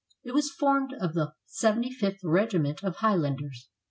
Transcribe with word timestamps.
It 0.23 0.31
was 0.33 0.49
formed 0.49 0.93
of 0.99 1.13
the 1.13 1.33
75th 1.47 2.21
Regiment 2.23 2.83
of 2.83 2.95
Highlanders. 2.95 3.69